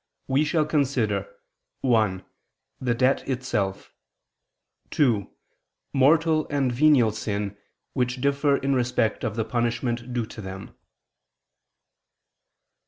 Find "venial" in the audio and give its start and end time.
6.71-7.11